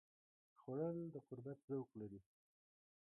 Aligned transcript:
خوړل 0.59 0.97
د 1.13 1.15
قربت 1.27 1.59
ذوق 1.69 1.89
لري 2.01 2.21